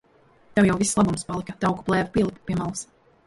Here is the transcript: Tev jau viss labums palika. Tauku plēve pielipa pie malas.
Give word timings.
Tev 0.53 0.67
jau 0.69 0.77
viss 0.79 0.95
labums 0.99 1.27
palika. 1.27 1.55
Tauku 1.65 1.87
plēve 1.91 2.09
pielipa 2.17 2.43
pie 2.49 2.57
malas. 2.63 2.85